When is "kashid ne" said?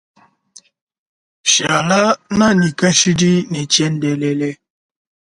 2.79-3.59